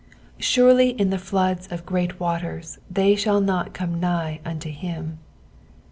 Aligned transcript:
"Surely 0.39 0.99
in 0.99 1.11
the 1.11 1.19
flood* 1.19 1.59
nf 1.59 1.85
great 1.85 2.17
watere 2.19 2.79
they 2.89 3.13
tliaU 3.15 3.45
iu>t 3.45 3.77
eome 3.77 3.99
nigh 3.99 4.39
unto 4.43 4.71
him.'" 4.71 5.19